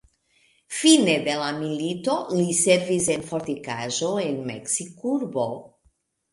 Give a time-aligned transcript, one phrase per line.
[0.77, 5.49] Fine de la milito, li servis en fortikaĵo de Meksikurbo.